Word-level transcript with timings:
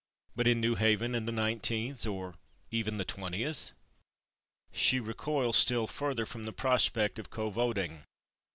But 0.35 0.47
in 0.47 0.59
New 0.59 0.73
Haven 0.73 1.13
in 1.13 1.27
the 1.27 1.31
nineteenth, 1.31 2.07
or 2.07 2.33
even 2.71 2.97
the 2.97 3.05
twentieth? 3.05 3.73
She 4.71 4.99
recoils 4.99 5.57
still 5.57 5.85
further 5.85 6.25
from 6.25 6.41
the 6.45 6.51
prospect 6.51 7.19
of 7.19 7.29
covoting. 7.29 7.99